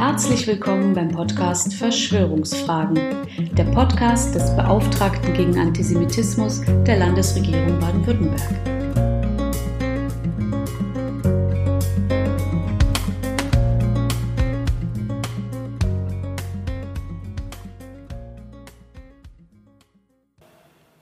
[0.00, 8.40] Herzlich willkommen beim Podcast Verschwörungsfragen, der Podcast des Beauftragten gegen Antisemitismus der Landesregierung Baden-Württemberg.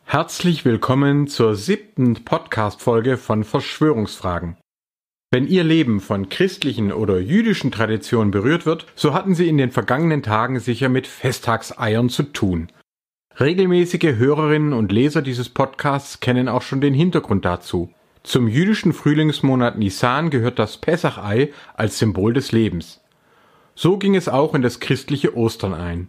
[0.06, 4.56] Herzlich willkommen zur siebten Podcast-Folge von Verschwörungsfragen.
[5.30, 9.70] Wenn Ihr Leben von christlichen oder jüdischen Traditionen berührt wird, so hatten Sie in den
[9.70, 12.68] vergangenen Tagen sicher mit Festtagseiern zu tun.
[13.38, 17.92] Regelmäßige Hörerinnen und Leser dieses Podcasts kennen auch schon den Hintergrund dazu.
[18.22, 23.02] Zum jüdischen Frühlingsmonat Nisan gehört das Pessachei als Symbol des Lebens.
[23.74, 26.08] So ging es auch in das christliche Ostern ein.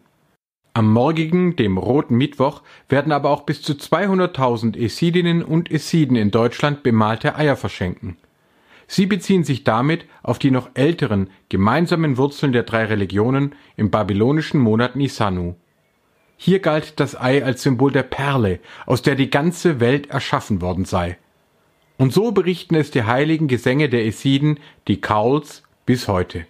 [0.73, 6.31] Am morgigen, dem Roten Mittwoch, werden aber auch bis zu 200.000 Esidinnen und Esiden in
[6.31, 8.15] Deutschland bemalte Eier verschenken.
[8.91, 14.59] Sie beziehen sich damit auf die noch älteren gemeinsamen Wurzeln der drei Religionen im babylonischen
[14.59, 15.53] Monat Nisanu.
[16.37, 20.85] Hier galt das Ei als Symbol der Perle, aus der die ganze Welt erschaffen worden
[20.85, 21.19] sei.
[21.97, 26.47] Und so berichten es die heiligen Gesänge der Esiden, die Kauls, bis heute.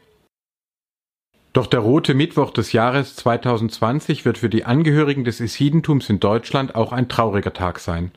[1.52, 6.74] Doch der rote Mittwoch des Jahres 2020 wird für die Angehörigen des Esidentums in Deutschland
[6.74, 8.14] auch ein trauriger Tag sein.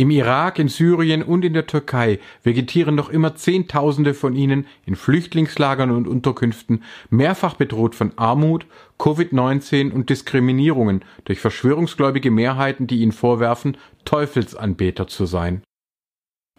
[0.00, 4.94] Im Irak, in Syrien und in der Türkei vegetieren noch immer Zehntausende von ihnen in
[4.94, 8.64] Flüchtlingslagern und Unterkünften, mehrfach bedroht von Armut,
[9.00, 15.62] Covid-19 und Diskriminierungen durch verschwörungsgläubige Mehrheiten, die ihnen vorwerfen, Teufelsanbeter zu sein.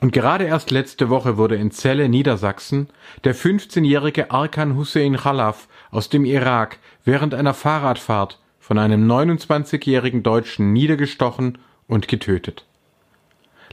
[0.02, 2.90] Und gerade erst letzte Woche wurde in Celle, Niedersachsen,
[3.24, 10.74] der 15-jährige Arkan Hussein Khalaf aus dem Irak während einer Fahrradfahrt von einem 29-jährigen Deutschen
[10.74, 12.66] niedergestochen und getötet.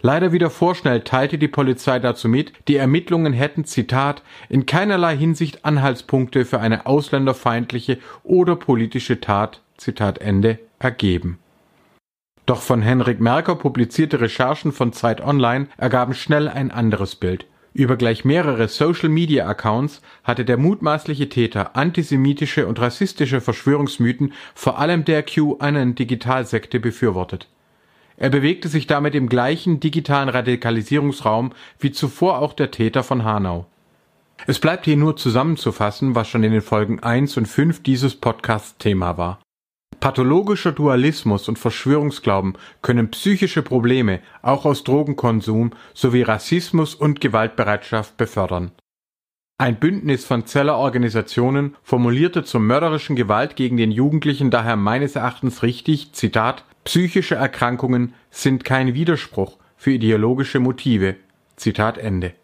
[0.02, 5.64] Leider wieder vorschnell teilte die Polizei dazu mit, die Ermittlungen hätten, Zitat, in keinerlei Hinsicht
[5.64, 11.38] Anhaltspunkte für eine ausländerfeindliche oder politische Tat, Zitat Ende, ergeben.
[12.44, 17.46] Doch von Henrik Merker publizierte Recherchen von Zeit Online ergaben schnell ein anderes Bild.
[17.72, 25.22] Über gleich mehrere Social-Media-Accounts hatte der mutmaßliche Täter antisemitische und rassistische Verschwörungsmythen vor allem der
[25.24, 27.48] Q einen Digitalsekte befürwortet.
[28.16, 33.66] Er bewegte sich damit im gleichen digitalen Radikalisierungsraum wie zuvor auch der Täter von Hanau.
[34.46, 38.76] Es bleibt hier nur zusammenzufassen, was schon in den Folgen 1 und 5 dieses Podcasts
[38.78, 39.40] Thema war.
[40.00, 48.72] Pathologischer Dualismus und Verschwörungsglauben können psychische Probleme, auch aus Drogenkonsum, sowie Rassismus und Gewaltbereitschaft befördern.
[49.58, 55.62] Ein Bündnis von Zeller Organisationen formulierte zur mörderischen Gewalt gegen den Jugendlichen daher meines Erachtens
[55.62, 61.16] richtig, Zitat, Psychische Erkrankungen sind kein Widerspruch für ideologische Motive.
[61.56, 62.34] Zitat Ende.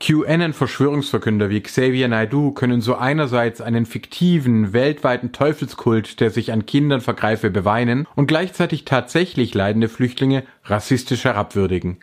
[0.00, 7.00] QAnon-Verschwörungsverkünder wie Xavier Naidoo können so einerseits einen fiktiven, weltweiten Teufelskult, der sich an Kindern
[7.00, 11.98] vergreife, beweinen und gleichzeitig tatsächlich leidende Flüchtlinge rassistisch herabwürdigen.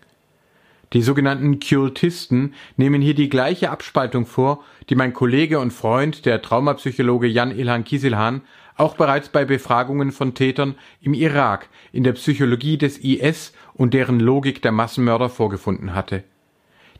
[0.93, 6.41] Die sogenannten Kultisten nehmen hier die gleiche Abspaltung vor, die mein Kollege und Freund, der
[6.41, 8.41] Traumapsychologe Jan Ilhan Kisilhan,
[8.75, 14.19] auch bereits bei Befragungen von Tätern im Irak in der Psychologie des IS und deren
[14.19, 16.23] Logik der Massenmörder vorgefunden hatte.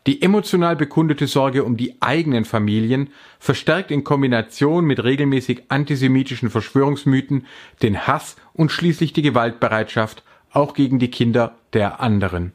[0.06, 7.46] Die emotional bekundete Sorge um die eigenen Familien verstärkt in Kombination mit regelmäßig antisemitischen Verschwörungsmythen
[7.82, 12.52] den Hass und schließlich die Gewaltbereitschaft auch gegen die Kinder der anderen.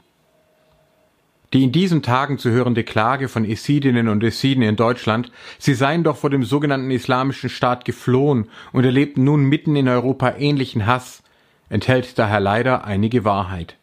[1.53, 6.03] Die in diesen Tagen zu hörende Klage von Esidinnen und Esiden in Deutschland, sie seien
[6.03, 11.23] doch vor dem sogenannten Islamischen Staat geflohen und erlebten nun mitten in Europa ähnlichen Hass,
[11.67, 13.77] enthält daher leider einige Wahrheit.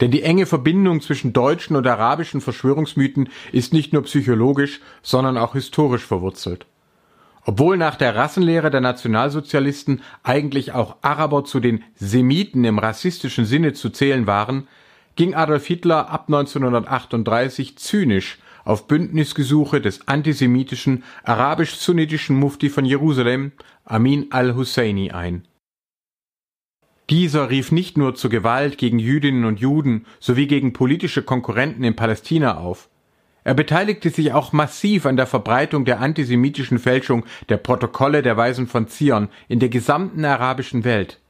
[0.00, 5.54] Denn die enge Verbindung zwischen deutschen und arabischen Verschwörungsmythen ist nicht nur psychologisch, sondern auch
[5.54, 6.66] historisch verwurzelt.
[7.44, 13.72] Obwohl nach der Rassenlehre der Nationalsozialisten eigentlich auch Araber zu den Semiten im rassistischen Sinne
[13.72, 14.68] zu zählen waren,
[15.16, 23.52] ging Adolf Hitler ab 1938 zynisch auf Bündnisgesuche des antisemitischen arabisch-sunnitischen Mufti von Jerusalem,
[23.84, 25.46] Amin al-Husseini, ein.
[27.08, 31.94] Dieser rief nicht nur zur Gewalt gegen Jüdinnen und Juden sowie gegen politische Konkurrenten in
[31.94, 32.88] Palästina auf.
[33.44, 38.66] Er beteiligte sich auch massiv an der Verbreitung der antisemitischen Fälschung der Protokolle der Weisen
[38.66, 41.20] von Zion in der gesamten arabischen Welt.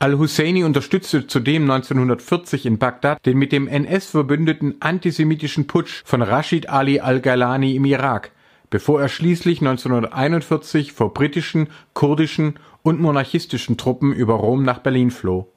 [0.00, 6.68] Al-Husseini unterstützte zudem 1940 in Bagdad den mit dem NS verbündeten antisemitischen Putsch von Rashid
[6.68, 8.32] Ali al-Galani im Irak,
[8.70, 15.48] bevor er schließlich 1941 vor britischen, kurdischen und monarchistischen Truppen über Rom nach Berlin floh.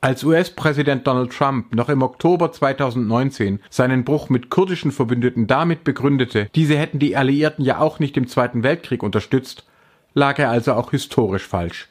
[0.00, 6.48] Als US-Präsident Donald Trump noch im Oktober 2019 seinen Bruch mit kurdischen Verbündeten damit begründete,
[6.54, 9.66] diese hätten die Alliierten ja auch nicht im Zweiten Weltkrieg unterstützt,
[10.14, 11.88] lag er also auch historisch falsch.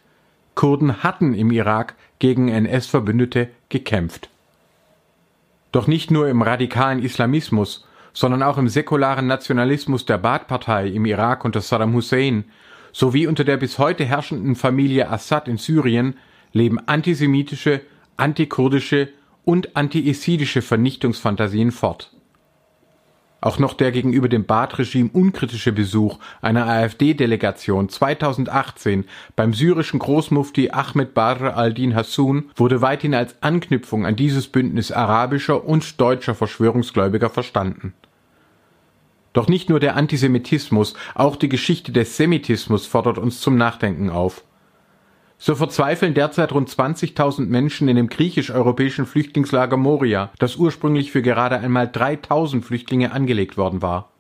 [0.56, 4.30] Kurden hatten im Irak gegen NS-Verbündete gekämpft.
[5.72, 11.44] Doch nicht nur im radikalen Islamismus, sondern auch im säkularen Nationalismus der Baath-Partei im Irak
[11.44, 12.46] unter Saddam Hussein
[12.94, 16.16] sowie unter der bis heute herrschenden Familie Assad in Syrien
[16.54, 17.82] leben antisemitische,
[18.16, 19.10] antikurdische
[19.44, 22.15] und anti-esidische Vernichtungsfantasien fort.
[23.46, 29.06] Auch noch der gegenüber dem Baath-Regime unkritische Besuch einer AfD-Delegation 2018
[29.36, 35.64] beim syrischen Großmufti Ahmed Badr al-Din Hassun wurde weithin als Anknüpfung an dieses Bündnis arabischer
[35.64, 37.94] und deutscher Verschwörungsgläubiger verstanden.
[39.34, 44.44] Doch nicht nur der Antisemitismus, auch die Geschichte des Semitismus fordert uns zum Nachdenken auf.
[45.38, 51.60] So verzweifeln derzeit rund 20.000 Menschen in dem griechisch-europäischen Flüchtlingslager Moria, das ursprünglich für gerade
[51.60, 54.12] einmal 3.000 Flüchtlinge angelegt worden war.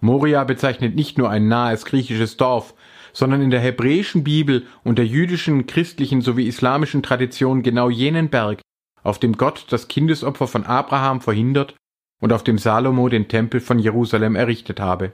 [0.00, 2.74] Moria bezeichnet nicht nur ein nahes griechisches Dorf,
[3.12, 8.60] sondern in der hebräischen Bibel und der jüdischen, christlichen sowie islamischen Tradition genau jenen Berg,
[9.02, 11.76] auf dem Gott das Kindesopfer von Abraham verhindert
[12.20, 15.12] und auf dem Salomo den Tempel von Jerusalem errichtet habe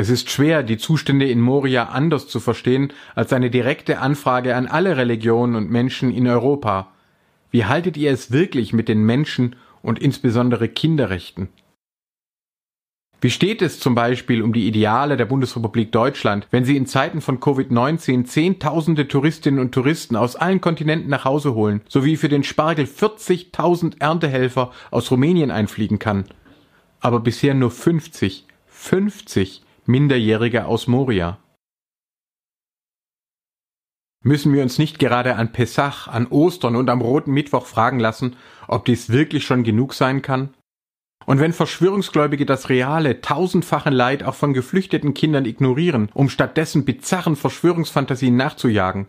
[0.00, 4.66] es ist schwer, die Zustände in Moria anders zu verstehen als eine direkte Anfrage an
[4.66, 6.90] alle Religionen und Menschen in Europa.
[7.50, 11.50] Wie haltet ihr es wirklich mit den Menschen und insbesondere Kinderrechten?
[13.20, 17.20] Wie steht es zum Beispiel um die Ideale der Bundesrepublik Deutschland, wenn sie in Zeiten
[17.20, 22.42] von Covid-19 Zehntausende Touristinnen und Touristen aus allen Kontinenten nach Hause holen, sowie für den
[22.42, 26.24] Spargel 40.000 Erntehelfer aus Rumänien einfliegen kann?
[27.00, 31.38] Aber bisher nur 50, 50 Minderjährige aus Moria.
[34.22, 38.36] Müssen wir uns nicht gerade an Pessach, an Ostern und am Roten Mittwoch fragen lassen,
[38.68, 40.54] ob dies wirklich schon genug sein kann?
[41.26, 47.36] Und wenn Verschwörungsgläubige das reale, tausendfache Leid auch von geflüchteten Kindern ignorieren, um stattdessen bizarren
[47.36, 49.08] Verschwörungsfantasien nachzujagen,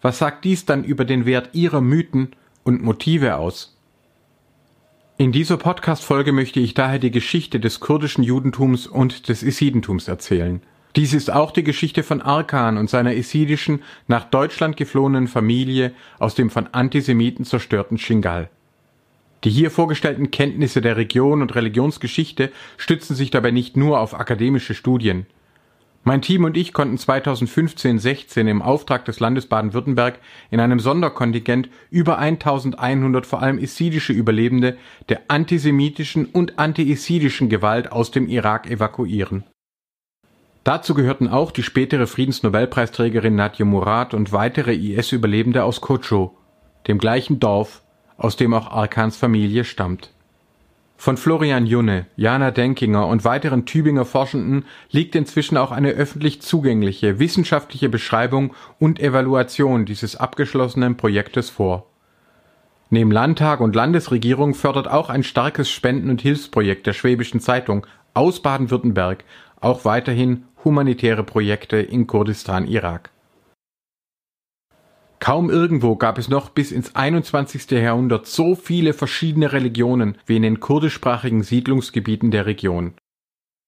[0.00, 2.34] was sagt dies dann über den Wert ihrer Mythen
[2.64, 3.77] und Motive aus?
[5.20, 10.62] In dieser Podcast-Folge möchte ich daher die Geschichte des kurdischen Judentums und des Isidentums erzählen.
[10.94, 16.36] Dies ist auch die Geschichte von Arkan und seiner isidischen, nach Deutschland geflohenen Familie aus
[16.36, 18.48] dem von Antisemiten zerstörten Shingal.
[19.42, 24.74] Die hier vorgestellten Kenntnisse der Region und Religionsgeschichte stützen sich dabei nicht nur auf akademische
[24.74, 25.26] Studien.
[26.08, 30.18] Mein Team und ich konnten 2015-16 im Auftrag des Landes Baden-Württemberg
[30.50, 34.78] in einem Sonderkontingent über 1100 vor allem isidische Überlebende
[35.10, 39.44] der antisemitischen und anti-isidischen Gewalt aus dem Irak evakuieren.
[40.64, 46.38] Dazu gehörten auch die spätere Friedensnobelpreisträgerin Nadia Murad und weitere IS-Überlebende aus Kocho,
[46.86, 47.82] dem gleichen Dorf,
[48.16, 50.14] aus dem auch Arkans Familie stammt
[50.98, 57.20] von Florian Junne, Jana Denkinger und weiteren Tübinger Forschenden liegt inzwischen auch eine öffentlich zugängliche
[57.20, 61.86] wissenschaftliche Beschreibung und Evaluation dieses abgeschlossenen Projektes vor.
[62.90, 68.42] Neben Landtag und Landesregierung fördert auch ein starkes Spenden- und Hilfsprojekt der Schwäbischen Zeitung aus
[68.42, 69.22] Baden-Württemberg
[69.60, 73.10] auch weiterhin humanitäre Projekte in Kurdistan, Irak
[75.20, 77.70] Kaum irgendwo gab es noch bis ins 21.
[77.72, 82.94] Jahrhundert so viele verschiedene Religionen wie in den kurdischsprachigen Siedlungsgebieten der Region.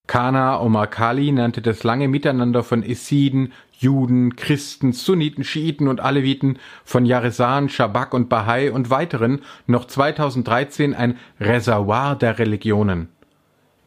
[0.07, 6.59] Kana Omar Kali nannte das lange Miteinander von Essiden, Juden, Christen, Sunniten, Schiiten und Aleviten,
[6.85, 13.09] von Yaresan, Shabak und Bahai und weiteren noch 2013 ein Reservoir der Religionen.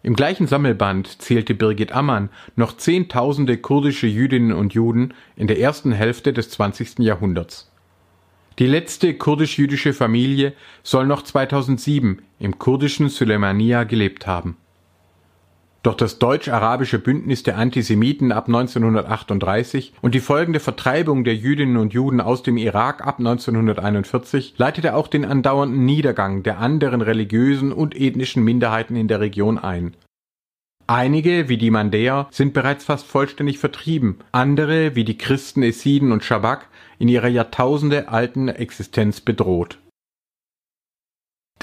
[0.04, 5.94] Im gleichen Sammelband zählte Birgit Ammann noch Zehntausende kurdische Jüdinnen und Juden in der ersten
[5.94, 7.00] Hälfte des 20.
[7.00, 7.72] Jahrhunderts.
[8.60, 14.58] Die letzte kurdisch-jüdische Familie soll noch 2007 im kurdischen Suleimania gelebt haben
[15.84, 21.94] doch das deutsch-arabische Bündnis der Antisemiten ab 1938 und die folgende Vertreibung der Jüdinnen und
[21.94, 27.96] Juden aus dem Irak ab 1941 leitete auch den andauernden Niedergang der anderen religiösen und
[28.00, 29.94] ethnischen Minderheiten in der Region ein.
[30.88, 36.24] Einige, wie die Mandäer, sind bereits fast vollständig vertrieben, andere, wie die Christen Essiden und
[36.24, 39.80] Schabak, in ihrer Jahrtausende alten Existenz bedroht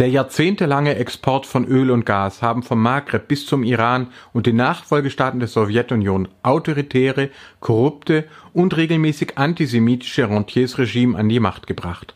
[0.01, 4.57] der jahrzehntelange Export von Öl und Gas haben vom Maghreb bis zum Iran und den
[4.57, 7.29] Nachfolgestaaten der Sowjetunion autoritäre,
[7.61, 12.15] korrupte und regelmäßig antisemitische Rentiersregime an die Macht gebracht.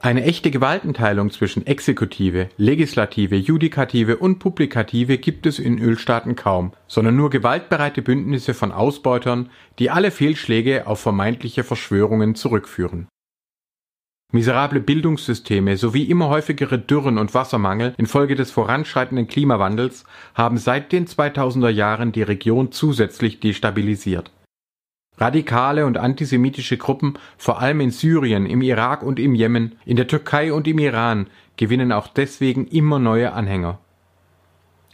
[0.00, 7.14] Eine echte Gewaltenteilung zwischen Exekutive, Legislative, Judikative und Publikative gibt es in Ölstaaten kaum, sondern
[7.14, 9.48] nur gewaltbereite Bündnisse von Ausbeutern,
[9.78, 13.06] die alle Fehlschläge auf vermeintliche Verschwörungen zurückführen
[14.32, 20.04] Miserable Bildungssysteme sowie immer häufigere Dürren und Wassermangel infolge des voranschreitenden Klimawandels
[20.34, 24.32] haben seit den 2000er Jahren die Region zusätzlich destabilisiert.
[25.18, 30.08] Radikale und antisemitische Gruppen, vor allem in Syrien, im Irak und im Jemen, in der
[30.08, 33.78] Türkei und im Iran, gewinnen auch deswegen immer neue Anhänger.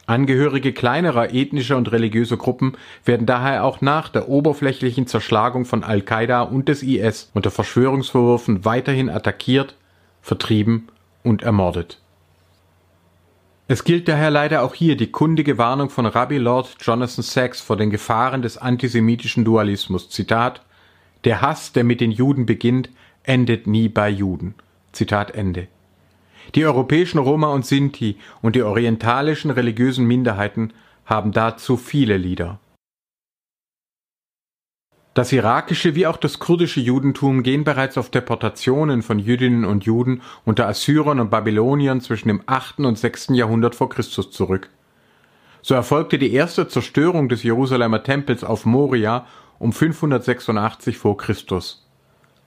[0.06, 6.42] Angehörige kleinerer ethnischer und religiöser Gruppen werden daher auch nach der oberflächlichen Zerschlagung von Al-Qaida
[6.42, 9.76] und des IS unter Verschwörungsvorwürfen weiterhin attackiert,
[10.20, 10.88] vertrieben
[11.22, 12.00] und ermordet.
[13.68, 17.76] Es gilt daher leider auch hier die kundige Warnung von Rabbi Lord Jonathan Sachs vor
[17.76, 20.10] den Gefahren des antisemitischen Dualismus.
[20.10, 20.62] Zitat
[21.24, 22.90] Der Hass, der mit den Juden beginnt,
[23.22, 24.56] endet nie bei Juden.
[24.90, 25.68] Zitat Ende.
[26.54, 30.72] Die europäischen Roma und Sinti und die orientalischen religiösen Minderheiten
[31.04, 32.58] haben dazu viele Lieder.
[35.14, 40.22] Das irakische wie auch das kurdische Judentum gehen bereits auf Deportationen von Jüdinnen und Juden
[40.46, 42.80] unter Assyrern und Babyloniern zwischen dem 8.
[42.80, 43.28] und 6.
[43.32, 44.70] Jahrhundert vor Christus zurück.
[45.60, 49.26] So erfolgte die erste Zerstörung des Jerusalemer Tempels auf Moria
[49.58, 51.86] um 586 vor Christus.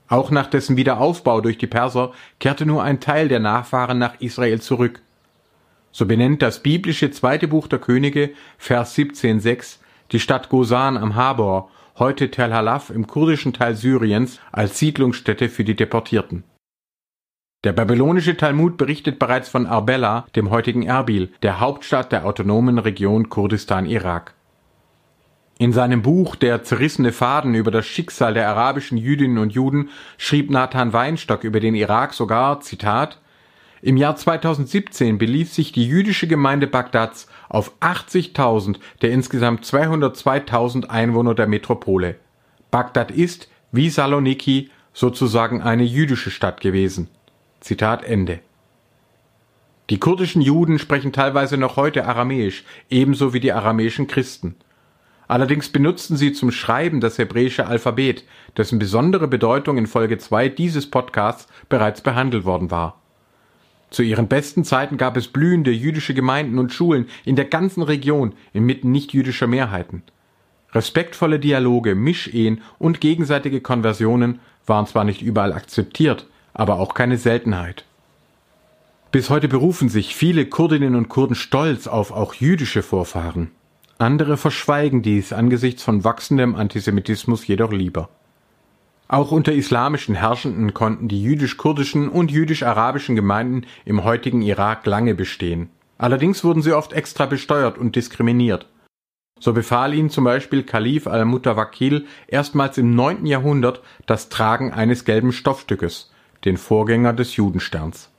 [0.08, 4.62] Auch nach dessen Wiederaufbau durch die Perser kehrte nur ein Teil der Nachfahren nach Israel
[4.62, 5.02] zurück.
[5.92, 9.78] So benennt das biblische zweite Buch der Könige, Vers 17,6,
[10.12, 15.64] die Stadt Gosan am Habor, heute Tel Halaf im kurdischen Teil Syriens, als Siedlungsstätte für
[15.64, 16.44] die Deportierten.
[17.64, 23.30] Der babylonische Talmud berichtet bereits von Arbela, dem heutigen Erbil, der Hauptstadt der autonomen Region
[23.30, 24.35] Kurdistan-Irak.
[25.58, 30.50] In seinem Buch Der zerrissene Faden über das Schicksal der arabischen Jüdinnen und Juden schrieb
[30.50, 33.20] Nathan Weinstock über den Irak sogar, Zitat,
[33.82, 41.36] im Jahr 2017 belief sich die jüdische Gemeinde Bagdads auf 80.000 der insgesamt 202.000 Einwohner
[41.36, 42.16] der Metropole.
[42.72, 47.10] Bagdad ist, wie Saloniki, sozusagen eine jüdische Stadt gewesen.
[47.60, 48.40] Zitat Ende.
[49.90, 54.56] Die kurdischen Juden sprechen teilweise noch heute Aramäisch, ebenso wie die aramäischen Christen.
[55.28, 58.24] Allerdings benutzten sie zum Schreiben das hebräische Alphabet,
[58.58, 63.02] dessen besondere Bedeutung in Folge 2 dieses Podcasts bereits behandelt worden war.
[63.90, 68.34] Zu ihren besten Zeiten gab es blühende jüdische Gemeinden und Schulen in der ganzen Region
[68.54, 70.04] inmitten nichtjüdischer Mehrheiten.
[70.74, 77.86] Respektvolle Dialoge, Mischehen und gegenseitige Konversionen waren zwar nicht überall akzeptiert, aber auch keine Seltenheit.
[79.12, 83.52] Bis heute berufen sich viele Kurdinnen und Kurden stolz auf auch jüdische Vorfahren.
[83.98, 88.10] Andere verschweigen dies angesichts von wachsendem Antisemitismus jedoch lieber.
[89.08, 95.70] Auch unter islamischen Herrschenden konnten die jüdisch-kurdischen und jüdisch-arabischen Gemeinden im heutigen Irak lange bestehen.
[95.98, 98.68] Allerdings wurden sie oft extra besteuert und diskriminiert.
[99.40, 103.26] So befahl ihnen zum Beispiel Kalif al-Mutawakkil erstmals im 9.
[103.26, 106.12] Jahrhundert das Tragen eines gelben Stoffstückes,
[106.44, 108.10] den Vorgänger des Judensterns.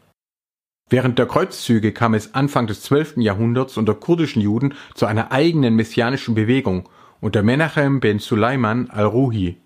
[0.89, 3.17] Während der Kreuzzüge kam es Anfang des 12.
[3.17, 6.89] Jahrhunderts unter kurdischen Juden zu einer eigenen messianischen Bewegung
[7.21, 9.57] unter Menachem ben Suleiman al-Ruhi.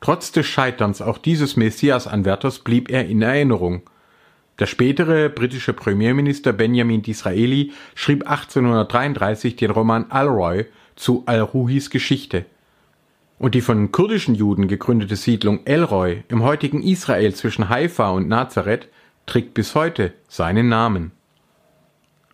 [0.00, 3.82] Trotz des Scheiterns auch dieses Messias-Anwärters blieb er in Erinnerung.
[4.60, 12.44] Der spätere britische Premierminister Benjamin Disraeli schrieb 1833 den Roman Alroy zu al-Ruhis Geschichte.
[13.40, 18.88] Und die von kurdischen Juden gegründete Siedlung Elroy im heutigen Israel zwischen Haifa und Nazareth
[19.26, 21.12] trägt bis heute seinen Namen.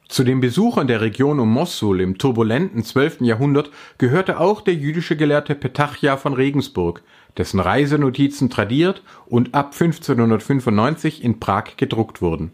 [0.08, 3.22] Zu den Besuchern der Region um Mossul im turbulenten 12.
[3.22, 7.02] Jahrhundert gehörte auch der jüdische Gelehrte Petachia von Regensburg,
[7.38, 12.52] dessen Reisenotizen tradiert und ab 1595 in Prag gedruckt wurden.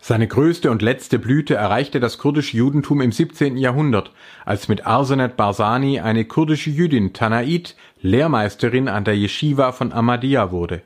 [0.00, 3.56] Seine größte und letzte Blüte erreichte das kurdische Judentum im 17.
[3.56, 4.12] Jahrhundert,
[4.44, 10.82] als mit Arsenet Barsani eine kurdische Jüdin Tanait Lehrmeisterin an der Yeshiva von Ahmadiyya wurde.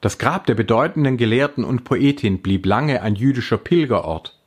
[0.00, 4.38] Das Grab der bedeutenden Gelehrten und Poetin blieb lange ein jüdischer Pilgerort.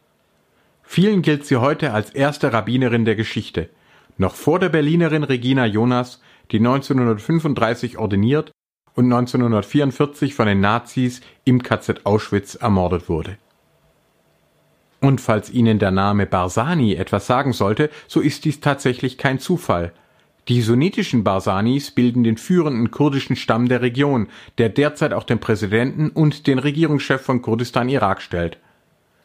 [0.84, 3.70] Vielen gilt sie heute als erste Rabbinerin der Geschichte,
[4.18, 8.52] noch vor der Berlinerin Regina Jonas, die 1935 ordiniert
[8.96, 13.38] und 1944 von den Nazis im KZ Auschwitz ermordet wurde.
[15.02, 19.94] Und falls Ihnen der Name Barsani etwas sagen sollte, so ist dies tatsächlich kein Zufall,
[20.48, 24.28] die sunnitischen Barsanis bilden den führenden kurdischen Stamm der Region,
[24.58, 28.58] der derzeit auch den Präsidenten und den Regierungschef von Kurdistan Irak stellt.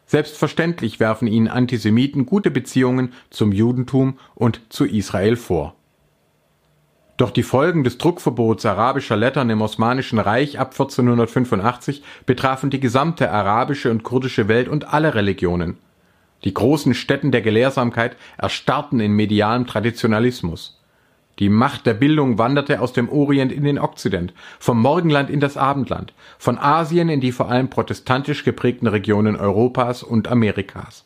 [0.05, 5.75] Selbstverständlich werfen ihnen Antisemiten gute Beziehungen zum Judentum und zu Israel vor.
[7.17, 13.31] Doch die Folgen des Druckverbots arabischer Lettern im Osmanischen Reich ab 1485 betrafen die gesamte
[13.31, 15.77] arabische und kurdische Welt und alle Religionen.
[16.43, 20.81] Die großen Stätten der Gelehrsamkeit erstarrten in medialem Traditionalismus.
[21.39, 25.57] Die Macht der Bildung wanderte aus dem Orient in den Okzident, vom Morgenland in das
[25.57, 31.03] Abendland, von Asien in die vor allem protestantisch geprägten Regionen Europas und Amerikas.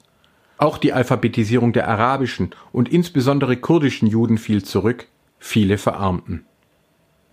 [0.59, 5.07] Auch die Alphabetisierung der arabischen und insbesondere kurdischen Juden fiel zurück,
[5.39, 6.45] viele verarmten.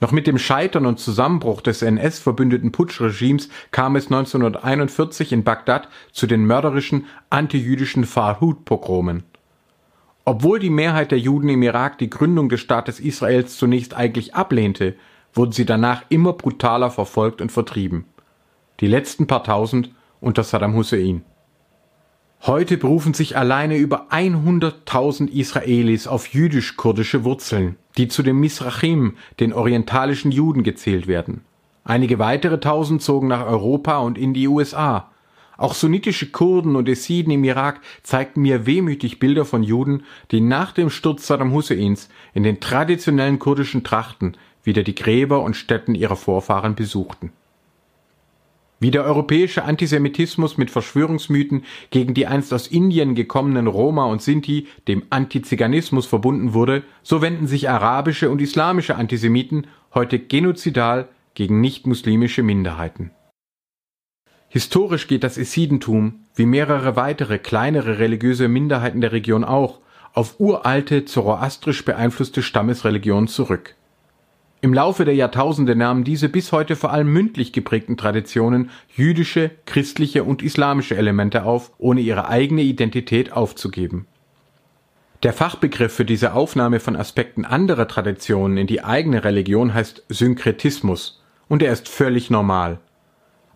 [0.00, 6.26] Noch mit dem Scheitern und Zusammenbruch des NS-verbündeten Putschregimes kam es 1941 in Bagdad zu
[6.26, 9.25] den mörderischen antijüdischen Farhud-Pogromen.
[10.28, 14.97] Obwohl die Mehrheit der Juden im Irak die Gründung des Staates Israels zunächst eigentlich ablehnte,
[15.33, 18.06] wurden sie danach immer brutaler verfolgt und vertrieben.
[18.80, 21.25] Die letzten paar tausend unter Saddam Hussein.
[22.42, 29.52] Heute berufen sich alleine über 100.000 Israelis auf jüdisch-kurdische Wurzeln, die zu den Misrachim, den
[29.52, 31.45] orientalischen Juden, gezählt werden.
[31.85, 35.09] Einige weitere Tausend zogen nach Europa und in die USA.
[35.56, 40.72] Auch sunnitische Kurden und Essiden im Irak zeigten mir wehmütig Bilder von Juden, die nach
[40.72, 46.16] dem Sturz Saddam Husseins in den traditionellen kurdischen Trachten wieder die Gräber und Stätten ihrer
[46.16, 47.32] Vorfahren besuchten.
[48.78, 54.66] Wie der europäische Antisemitismus mit Verschwörungsmythen gegen die einst aus Indien gekommenen Roma und Sinti
[54.86, 62.42] dem Antiziganismus verbunden wurde, so wenden sich arabische und islamische Antisemiten heute genozidal gegen nicht-muslimische
[62.42, 63.12] Minderheiten.
[64.56, 69.80] Historisch geht das Esidentum, wie mehrere weitere kleinere religiöse Minderheiten der Region auch,
[70.14, 73.75] auf uralte zoroastrisch beeinflusste Stammesreligionen zurück
[74.62, 80.25] im Laufe der Jahrtausende nahmen diese bis heute vor allem mündlich geprägten Traditionen jüdische, christliche
[80.25, 84.06] und islamische Elemente auf, ohne ihre eigene Identität aufzugeben.
[85.22, 91.22] Der Fachbegriff für diese Aufnahme von Aspekten anderer Traditionen in die eigene Religion heißt Synkretismus,
[91.48, 92.80] und er ist völlig normal.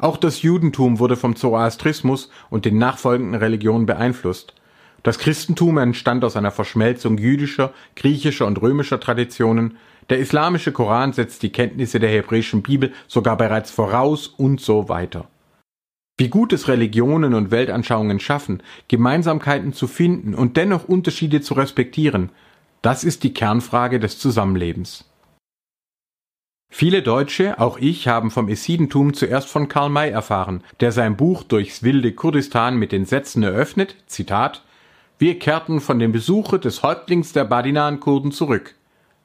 [0.01, 4.55] Auch das Judentum wurde vom Zoroastrismus und den nachfolgenden Religionen beeinflusst.
[5.03, 9.77] Das Christentum entstand aus einer Verschmelzung jüdischer, griechischer und römischer Traditionen,
[10.09, 15.29] der islamische Koran setzt die Kenntnisse der hebräischen Bibel sogar bereits voraus und so weiter.
[16.17, 22.31] Wie gut es Religionen und Weltanschauungen schaffen, Gemeinsamkeiten zu finden und dennoch Unterschiede zu respektieren,
[22.83, 25.10] das ist die Kernfrage des Zusammenlebens.
[26.73, 31.43] Viele Deutsche, auch ich, haben vom Esidentum zuerst von Karl May erfahren, der sein Buch
[31.43, 34.63] Durchs wilde Kurdistan mit den Sätzen eröffnet, Zitat,
[35.19, 38.77] Wir kehrten von dem Besuche des Häuptlings der Badinan-Kurden zurück.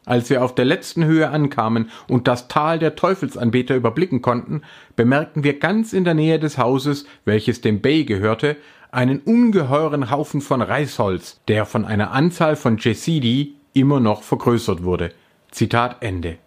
[0.06, 4.64] Als wir auf der letzten Höhe ankamen und das Tal der Teufelsanbeter überblicken konnten,
[4.96, 8.58] bemerkten wir ganz in der Nähe des Hauses, welches dem Bey gehörte,
[8.92, 15.12] einen ungeheuren Haufen von Reisholz, der von einer Anzahl von Jesidi immer noch vergrößert wurde.
[15.52, 16.38] Zitat Ende.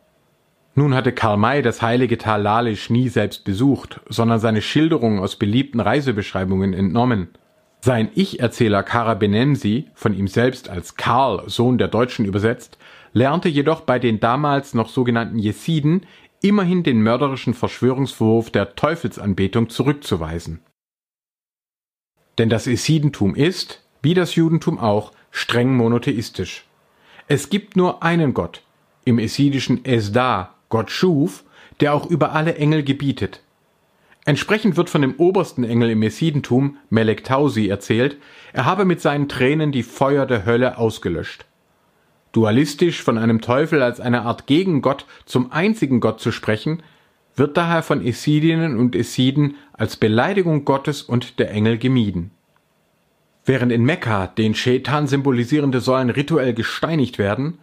[0.78, 5.34] Nun hatte Karl May das heilige Tal Lalisch nie selbst besucht, sondern seine Schilderungen aus
[5.34, 7.30] beliebten Reisebeschreibungen entnommen.
[7.80, 12.78] Sein Ich-Erzähler Kara Benemsi, von ihm selbst als Karl, Sohn der Deutschen übersetzt,
[13.12, 16.06] lernte jedoch bei den damals noch sogenannten Jesiden
[16.42, 20.60] immerhin den mörderischen Verschwörungsvorwurf der Teufelsanbetung zurückzuweisen.
[22.38, 26.66] Denn das Jesidentum ist, wie das Judentum auch, streng monotheistisch.
[27.26, 28.62] Es gibt nur einen Gott,
[29.04, 31.44] im esidischen Esda, Gott schuf,
[31.80, 33.42] der auch über alle Engel gebietet.
[34.24, 38.18] Entsprechend wird von dem obersten Engel im Jesidentum, Melek Tausi, erzählt,
[38.52, 41.46] er habe mit seinen Tränen die Feuer der Hölle ausgelöscht.
[42.32, 46.82] Dualistisch von einem Teufel als einer Art Gegengott zum einzigen Gott zu sprechen,
[47.36, 52.32] wird daher von Esidinnen und Esiden als Beleidigung Gottes und der Engel gemieden.
[53.46, 57.58] Während in Mekka den Shaitan symbolisierende Säulen rituell gesteinigt werden,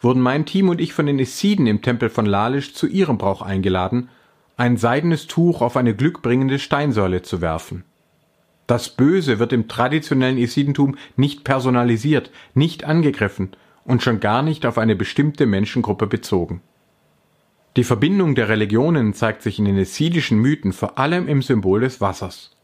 [0.00, 3.42] wurden mein Team und ich von den Esiden im Tempel von Lalisch zu ihrem Brauch
[3.42, 4.08] eingeladen,
[4.56, 7.84] ein seidenes Tuch auf eine glückbringende Steinsäule zu werfen.
[8.66, 13.50] Das Böse wird im traditionellen Esidentum nicht personalisiert, nicht angegriffen,
[13.84, 16.60] und schon gar nicht auf eine bestimmte Menschengruppe bezogen.
[17.76, 22.00] Die Verbindung der Religionen zeigt sich in den essidischen Mythen vor allem im Symbol des
[22.00, 22.56] Wassers.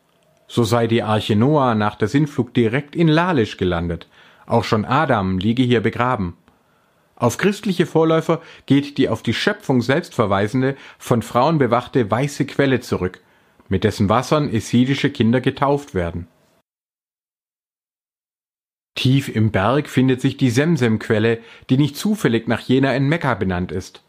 [0.48, 4.08] So sei die Arche Noah nach der Sintflut direkt in Lalisch gelandet,
[4.46, 6.34] auch schon Adam liege hier begraben.
[7.22, 12.80] Auf christliche Vorläufer geht die auf die Schöpfung selbst verweisende, von Frauen bewachte weiße Quelle
[12.80, 13.20] zurück,
[13.68, 16.26] mit dessen Wassern essidische Kinder getauft werden.
[18.96, 21.38] Tief im Berg findet sich die Semsem-Quelle,
[21.70, 24.02] die nicht zufällig nach jener in Mekka benannt ist.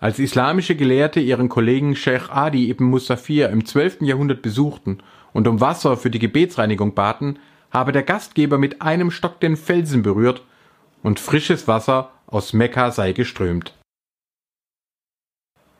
[0.00, 3.98] Als islamische Gelehrte ihren Kollegen Sheikh Adi ibn Musafir im 12.
[4.00, 5.00] Jahrhundert besuchten
[5.34, 7.38] und um Wasser für die Gebetsreinigung baten,
[7.70, 10.40] habe der Gastgeber mit einem Stock den Felsen berührt
[11.02, 13.74] und frisches Wasser aus Mekka sei geströmt.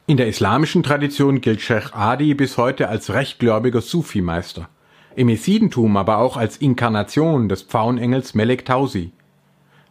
[0.06, 4.68] In der islamischen Tradition gilt Sheikh Adi bis heute als rechtgläubiger Sufi-Meister
[5.16, 9.12] im Jesidentum aber auch als Inkarnation des Pfauenengels Melek Tausi.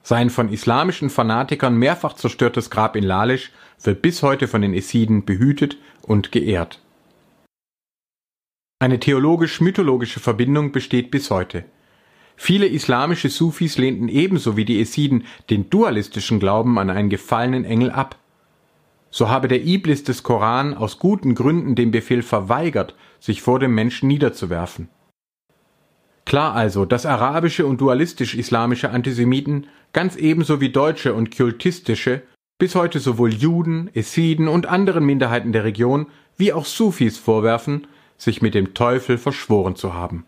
[0.04, 5.26] Sein von islamischen Fanatikern mehrfach zerstörtes Grab in Lalisch wird bis heute von den Essiden
[5.26, 6.80] behütet und geehrt.
[8.80, 11.65] Eine theologisch-mythologische Verbindung besteht bis heute.
[12.38, 17.91] Viele islamische Sufis lehnten ebenso wie die Essiden den dualistischen Glauben an einen gefallenen Engel
[17.91, 18.17] ab.
[19.10, 23.74] So habe der Iblis des Koran aus guten Gründen den Befehl verweigert, sich vor dem
[23.74, 24.89] Menschen niederzuwerfen.
[26.26, 32.24] Klar also, dass arabische und dualistisch-islamische Antisemiten ganz ebenso wie deutsche und kultistische
[32.58, 38.41] bis heute sowohl Juden, Essiden und anderen Minderheiten der Region wie auch Sufis vorwerfen, sich
[38.41, 40.26] mit dem Teufel verschworen zu haben.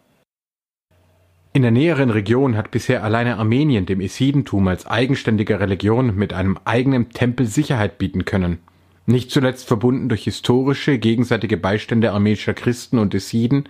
[1.58, 6.60] In der näheren Region hat bisher alleine Armenien dem Esidentum als eigenständige Religion mit einem
[6.66, 8.60] eigenen Tempel Sicherheit bieten können.
[9.08, 13.64] Nicht zuletzt verbunden durch historische gegenseitige Beistände armenischer Christen und Essiden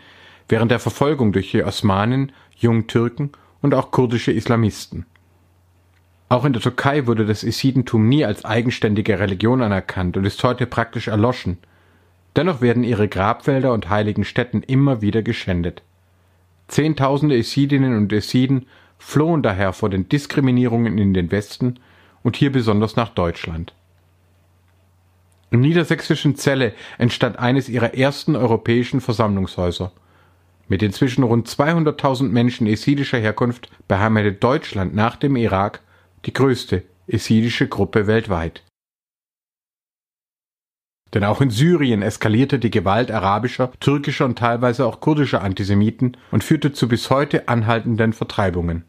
[0.49, 3.29] während der Verfolgung durch die Osmanen, Jungtürken
[3.61, 5.05] und auch kurdische Islamisten.
[6.27, 10.65] Auch in der Türkei wurde das Esidentum nie als eigenständige Religion anerkannt und ist heute
[10.65, 11.57] praktisch erloschen,
[12.37, 15.81] Dennoch werden ihre Grabfelder und heiligen Stätten immer wieder geschändet.
[16.67, 21.79] Zehntausende Esidinnen und Esiden flohen daher vor den Diskriminierungen in den Westen
[22.23, 23.73] und hier besonders nach Deutschland.
[25.49, 29.93] Im niedersächsischen Celle entstand eines ihrer ersten europäischen Versammlungshäuser.
[30.67, 35.81] Mit inzwischen rund 200.000 Menschen esidischer Herkunft beheimatet Deutschland nach dem Irak
[36.25, 38.63] die größte esidische Gruppe weltweit.
[41.13, 46.43] Denn auch in Syrien eskalierte die Gewalt arabischer, türkischer und teilweise auch kurdischer Antisemiten und
[46.43, 48.83] führte zu bis heute anhaltenden Vertreibungen.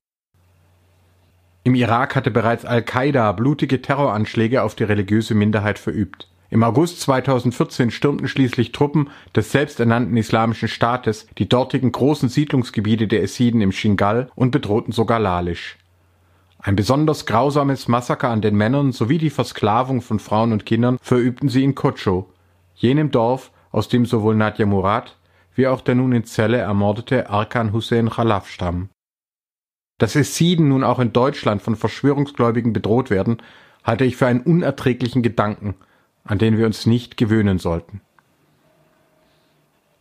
[1.64, 6.28] Im Irak hatte bereits Al-Qaida blutige Terroranschläge auf die religiöse Minderheit verübt.
[6.50, 13.22] Im August 2014 stürmten schließlich Truppen des selbsternannten Islamischen Staates die dortigen großen Siedlungsgebiete der
[13.22, 15.76] Essiden im Shingal und bedrohten sogar Lalisch.
[16.68, 21.48] Ein besonders grausames Massaker an den Männern sowie die Versklavung von Frauen und Kindern verübten
[21.48, 22.28] sie in Kotscho,
[22.74, 25.16] jenem Dorf, aus dem sowohl Nadja Murad
[25.54, 28.90] wie auch der nun in Celle ermordete Arkan Hussein Khalaf stammen.
[29.96, 33.38] Dass Essiden nun auch in Deutschland von Verschwörungsgläubigen bedroht werden,
[33.82, 35.74] halte ich für einen unerträglichen Gedanken,
[36.24, 38.02] an den wir uns nicht gewöhnen sollten.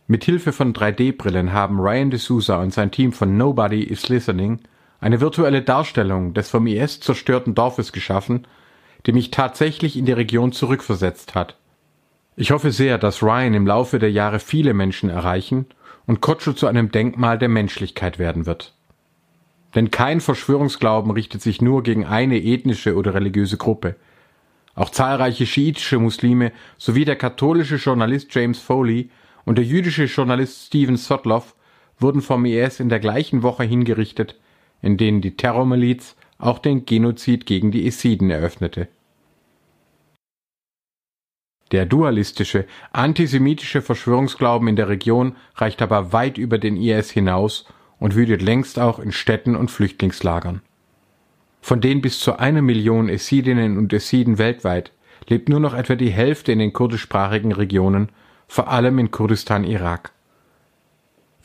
[0.06, 4.60] Mit Hilfe von 3D-Brillen haben Ryan D'Souza und sein Team von Nobody is Listening
[5.00, 8.46] eine virtuelle Darstellung des vom IS zerstörten Dorfes geschaffen,
[9.06, 11.56] die mich tatsächlich in die Region zurückversetzt hat.
[12.36, 15.66] Ich hoffe sehr, dass Ryan im Laufe der Jahre viele Menschen erreichen
[16.06, 18.74] und Kotschu zu einem Denkmal der Menschlichkeit werden wird.
[19.74, 23.96] Denn kein Verschwörungsglauben richtet sich nur gegen eine ethnische oder religiöse Gruppe.
[24.74, 29.10] Auch zahlreiche schiitische Muslime sowie der katholische Journalist James Foley
[29.44, 31.54] und der jüdische Journalist Steven Sotloff
[31.98, 34.36] wurden vom IS in der gleichen Woche hingerichtet,
[34.82, 38.88] in denen die Terrormiliz auch den Genozid gegen die Essiden eröffnete.
[41.72, 47.66] Der dualistische, antisemitische Verschwörungsglauben in der Region reicht aber weit über den IS hinaus
[47.98, 50.62] und wütet längst auch in Städten und Flüchtlingslagern.
[51.60, 54.92] Von den bis zu einer Million Essidinnen und Essiden weltweit
[55.26, 58.10] lebt nur noch etwa die Hälfte in den kurdischsprachigen Regionen,
[58.46, 60.12] vor allem in Kurdistan, Irak.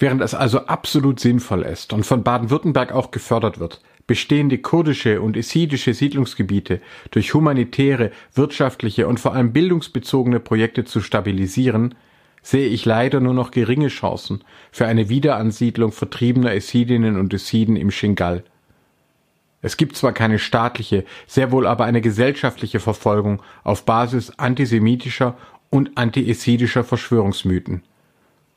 [0.03, 5.37] Während es also absolut sinnvoll ist und von Baden-Württemberg auch gefördert wird, bestehende kurdische und
[5.37, 11.95] esidische Siedlungsgebiete durch humanitäre, wirtschaftliche und vor allem bildungsbezogene Projekte zu stabilisieren,
[12.41, 17.89] sehe ich leider nur noch geringe Chancen für eine Wiederansiedlung vertriebener Esidinnen und Esiden im
[17.89, 18.43] Shingal.
[19.61, 25.37] Es gibt zwar keine staatliche, sehr wohl aber eine gesellschaftliche Verfolgung auf Basis antisemitischer
[25.69, 27.83] und antiesidischer Verschwörungsmythen.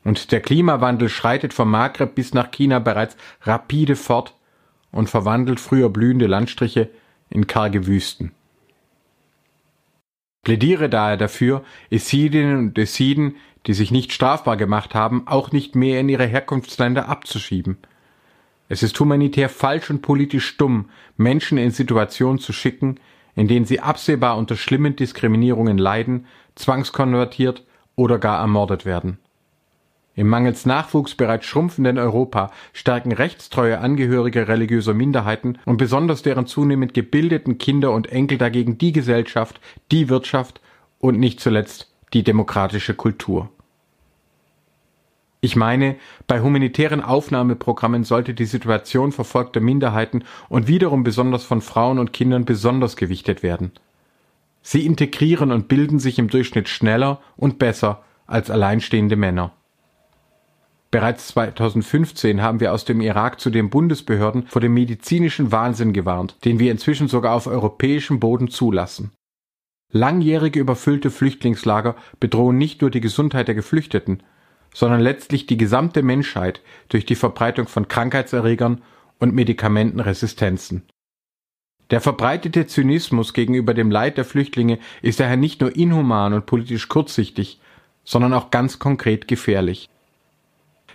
[0.07, 4.37] Und der Klimawandel schreitet vom Maghreb bis nach China bereits rapide fort
[4.89, 6.89] und verwandelt früher blühende Landstriche
[7.29, 8.31] in karge Wüsten.
[10.43, 15.99] Plädiere daher dafür, Esidinnen und Esiden, die sich nicht strafbar gemacht haben, auch nicht mehr
[15.99, 17.75] in ihre Herkunftsländer abzuschieben.
[18.69, 22.97] Es ist humanitär falsch und politisch stumm, Menschen in Situationen zu schicken,
[23.35, 27.65] in denen sie absehbar unter schlimmen Diskriminierungen leiden, zwangskonvertiert
[27.97, 29.19] oder gar ermordet werden.
[30.17, 36.95] Im mangels Nachwuchs bereits schrumpfenden Europa stärken rechtstreue Angehörige religiöser Minderheiten und besonders deren zunehmend
[36.95, 40.59] gebildeten Kinder und Enkel dagegen die Gesellschaft, die Wirtschaft
[40.97, 43.51] und nicht zuletzt die demokratische Kultur.
[45.39, 51.99] Ich meine, bei humanitären Aufnahmeprogrammen sollte die Situation verfolgter Minderheiten und wiederum besonders von Frauen
[51.99, 53.71] und Kindern besonders gewichtet werden.
[54.63, 59.51] Sie integrieren und bilden sich im Durchschnitt schneller und besser als alleinstehende Männer.
[60.97, 66.43] Bereits 2015 haben wir aus dem Irak zu den Bundesbehörden vor dem medizinischen Wahnsinn gewarnt,
[66.43, 69.11] den wir inzwischen sogar auf europäischem Boden zulassen.
[69.93, 74.23] Langjährige überfüllte Flüchtlingslager bedrohen nicht nur die Gesundheit der Geflüchteten,
[74.73, 78.81] sondern letztlich die gesamte Menschheit durch die Verbreitung von Krankheitserregern
[79.19, 80.81] und Medikamentenresistenzen.
[81.91, 86.87] Der verbreitete Zynismus gegenüber dem Leid der Flüchtlinge ist daher nicht nur inhuman und politisch
[86.87, 87.61] kurzsichtig,
[88.03, 89.87] sondern auch ganz konkret gefährlich.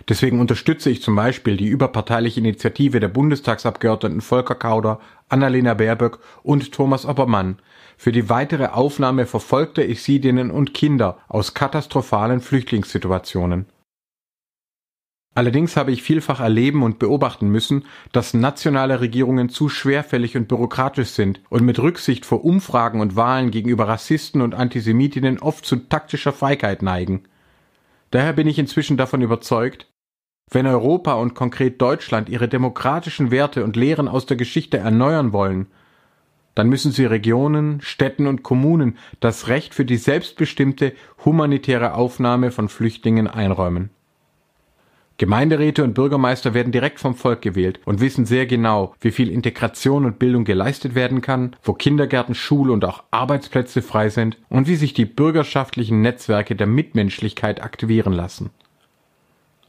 [0.09, 6.71] Deswegen unterstütze ich zum Beispiel die überparteiliche Initiative der Bundestagsabgeordneten Volker Kauder, Annalena Baerböck und
[6.71, 7.59] Thomas Oppermann
[7.97, 13.67] für die weitere Aufnahme verfolgter Isidinnen und Kinder aus katastrophalen Flüchtlingssituationen.
[15.35, 21.09] Allerdings habe ich vielfach erleben und beobachten müssen, dass nationale Regierungen zu schwerfällig und bürokratisch
[21.09, 26.33] sind und mit Rücksicht vor Umfragen und Wahlen gegenüber Rassisten und Antisemitinnen oft zu taktischer
[26.33, 27.23] Feigheit neigen.
[28.13, 29.91] Daher bin ich inzwischen davon überzeugt,
[30.51, 35.65] wenn Europa und konkret Deutschland ihre demokratischen Werte und Lehren aus der Geschichte erneuern wollen,
[36.53, 40.93] dann müssen sie Regionen, Städten und Kommunen das Recht für die selbstbestimmte
[41.25, 43.89] humanitäre Aufnahme von Flüchtlingen einräumen.
[45.23, 50.03] Gemeinderäte und Bürgermeister werden direkt vom Volk gewählt und wissen sehr genau, wie viel Integration
[50.03, 54.75] und Bildung geleistet werden kann, wo Kindergärten, Schule und auch Arbeitsplätze frei sind und wie
[54.75, 58.49] sich die bürgerschaftlichen Netzwerke der Mitmenschlichkeit aktivieren lassen.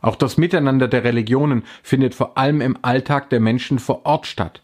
[0.00, 4.60] Auch das Miteinander der Religionen findet vor allem im Alltag der Menschen vor Ort statt.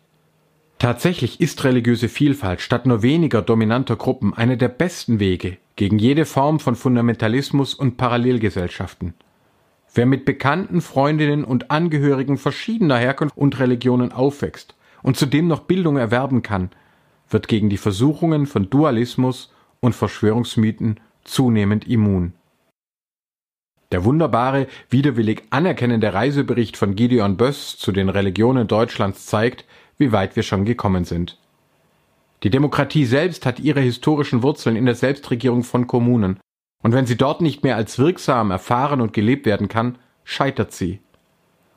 [0.81, 6.24] Tatsächlich ist religiöse Vielfalt statt nur weniger dominanter Gruppen eine der besten Wege gegen jede
[6.24, 9.14] Form von Fundamentalismus und Parallelgesellschaften.
[9.92, 15.96] Wer mit bekannten Freundinnen und Angehörigen verschiedener Herkunft und Religionen aufwächst und zudem noch Bildung
[15.96, 16.70] erwerben kann,
[17.29, 22.35] wird gegen die Versuchungen von Dualismus und Verschwörungsmythen zunehmend immun.
[23.90, 29.64] Der wunderbare, widerwillig anerkennende Reisebericht von Gideon Böss zu den Religionen Deutschlands zeigt,
[29.98, 31.38] wie weit wir schon gekommen sind.
[32.44, 36.38] Die Demokratie selbst hat ihre historischen Wurzeln in der Selbstregierung von Kommunen
[36.82, 41.00] und wenn sie dort nicht mehr als wirksam erfahren und gelebt werden kann, scheitert sie.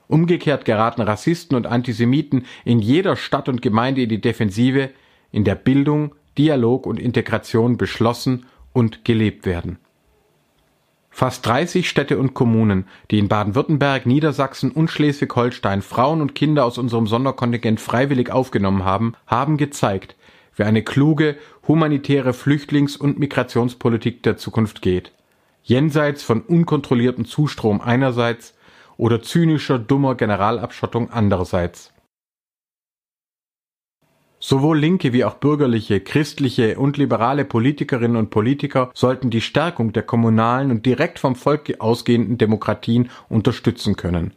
[0.07, 4.91] Umgekehrt geraten Rassisten und Antisemiten in jeder Stadt und Gemeinde in die Defensive,
[5.31, 9.77] in der Bildung, Dialog und Integration beschlossen und gelebt werden.
[11.09, 16.79] Fast 30 Städte und Kommunen, die in Baden-Württemberg, Niedersachsen und Schleswig-Holstein Frauen und Kinder aus
[16.79, 20.15] unserem Sonderkontingent freiwillig aufgenommen haben, haben gezeigt,
[20.55, 21.37] wie eine kluge,
[21.67, 25.11] humanitäre Flüchtlings- und Migrationspolitik der Zukunft geht.
[25.63, 28.55] Jenseits von unkontrolliertem Zustrom einerseits
[28.97, 31.93] oder zynischer, dummer Generalabschottung andererseits.
[34.39, 40.03] Sowohl linke wie auch bürgerliche, christliche und liberale Politikerinnen und Politiker sollten die Stärkung der
[40.03, 44.33] kommunalen und direkt vom Volk ausgehenden Demokratien unterstützen können.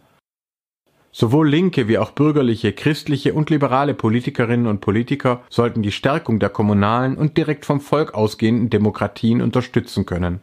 [1.19, 6.51] Sowohl linke wie auch bürgerliche, christliche und liberale Politikerinnen und Politiker sollten die Stärkung der
[6.51, 10.43] kommunalen und direkt vom Volk ausgehenden Demokratien unterstützen können.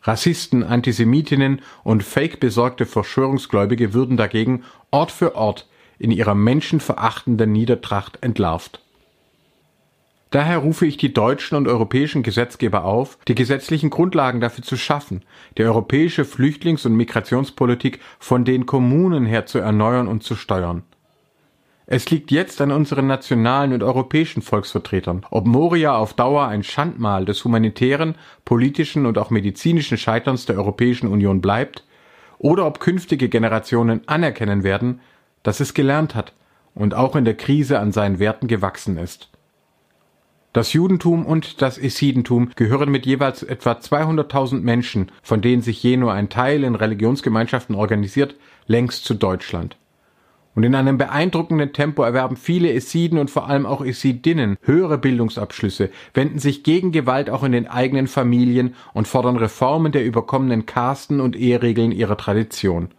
[0.00, 8.16] Rassisten, Antisemitinnen und fake besorgte Verschwörungsgläubige würden dagegen Ort für Ort in ihrer menschenverachtenden Niedertracht
[8.22, 8.80] entlarvt
[10.32, 15.22] Daher rufe ich die deutschen und europäischen Gesetzgeber auf, die gesetzlichen Grundlagen dafür zu schaffen,
[15.58, 20.84] die europäische Flüchtlings- und Migrationspolitik von den Kommunen her zu erneuern und zu steuern.
[21.84, 27.26] Es liegt jetzt an unseren nationalen und europäischen Volksvertretern, ob Moria auf Dauer ein Schandmal
[27.26, 28.14] des humanitären,
[28.46, 31.84] politischen und auch medizinischen Scheiterns der Europäischen Union bleibt,
[32.38, 35.00] oder ob künftige Generationen anerkennen werden,
[35.42, 36.32] dass es gelernt hat
[36.74, 39.31] und auch in der Krise an seinen Werten gewachsen ist.
[40.52, 45.96] Das Judentum und das Isidentum gehören mit jeweils etwa 200.000 Menschen, von denen sich je
[45.96, 48.34] nur ein Teil in Religionsgemeinschaften organisiert,
[48.66, 49.78] längst zu Deutschland.
[50.54, 55.88] Und in einem beeindruckenden Tempo erwerben viele Esiden und vor allem auch Esidinnen höhere Bildungsabschlüsse,
[56.12, 61.20] wenden sich gegen Gewalt auch in den eigenen Familien und fordern Reformen der überkommenen Kasten
[61.20, 62.90] und Eheregeln ihrer Tradition.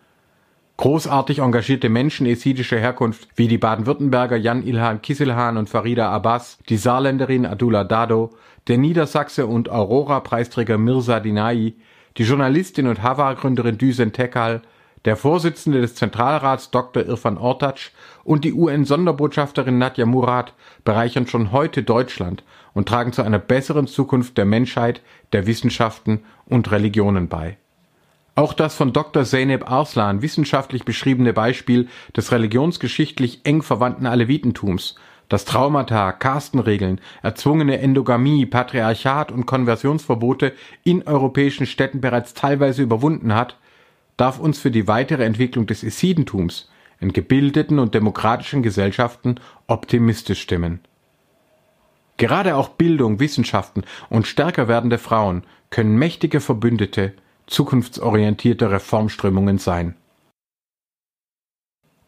[0.78, 6.78] Großartig engagierte Menschen esidischer Herkunft wie die Baden-Württemberger Jan Ilhan Kisselhahn und Farida Abbas, die
[6.78, 8.32] Saarländerin Adula Dado,
[8.68, 11.74] der Niedersachse und Aurora-Preisträger Mirza Dinai,
[12.18, 14.62] die Journalistin und Hava-Gründerin Düsen Tekal,
[15.06, 17.04] der Vorsitzende des Zentralrats Dr.
[17.04, 17.92] Irfan Ortac
[18.24, 20.54] und die UN-Sonderbotschafterin Nadja Murad
[20.86, 25.02] bereichern schon heute Deutschland und tragen zu einer besseren Zukunft der Menschheit,
[25.34, 27.58] der Wissenschaften und Religionen bei.
[28.36, 29.26] Auch das von Dr.
[29.26, 34.96] Zeynep Arslan wissenschaftlich beschriebene Beispiel des religionsgeschichtlich eng verwandten Alevitentums,
[35.30, 43.58] das Traumata, Kastenregeln, erzwungene Endogamie, Patriarchat und Konversionsverbote in europäischen Städten bereits teilweise überwunden hat,
[44.18, 49.36] darf uns für die weitere Entwicklung des Isidentums in gebildeten und demokratischen Gesellschaften
[49.68, 50.80] optimistisch stimmen.
[52.18, 57.14] Gerade auch Bildung, Wissenschaften und stärker werdende Frauen können mächtige Verbündete
[57.48, 59.96] zukunftsorientierter Reformströmungen sein.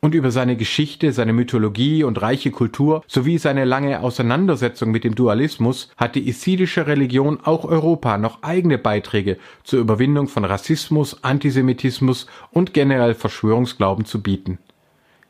[0.06, 5.16] Und über seine Geschichte, seine Mythologie und reiche Kultur sowie seine lange Auseinandersetzung mit dem
[5.16, 12.28] Dualismus hat die isidische Religion auch Europa noch eigene Beiträge zur Überwindung von Rassismus, Antisemitismus
[12.52, 14.60] und generell Verschwörungsglauben zu bieten.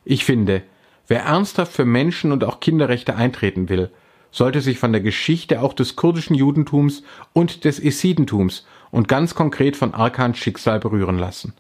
[0.04, 0.62] Ich finde,
[1.08, 3.92] wer ernsthaft für Menschen und auch Kinderrechte eintreten will,
[4.30, 9.76] sollte sich von der Geschichte auch des kurdischen Judentums und des Esidentums und ganz konkret
[9.76, 11.54] von Arkans Schicksal berühren lassen.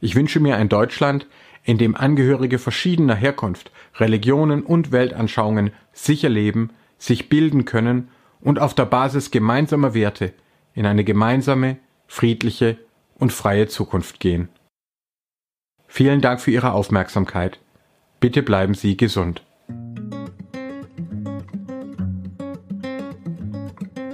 [0.00, 1.26] Ich wünsche mir ein Deutschland,
[1.64, 8.08] in dem Angehörige verschiedener Herkunft, Religionen und Weltanschauungen sicher leben, sich bilden können
[8.40, 10.32] und auf der Basis gemeinsamer Werte
[10.74, 12.78] in eine gemeinsame, friedliche
[13.18, 14.48] und freie Zukunft gehen.
[15.86, 17.58] Vielen Dank für Ihre Aufmerksamkeit.
[18.20, 19.42] Bitte bleiben Sie gesund.